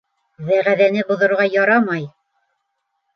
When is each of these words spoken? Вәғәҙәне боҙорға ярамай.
Вәғәҙәне 0.45 1.03
боҙорға 1.09 1.45
ярамай. 1.57 2.09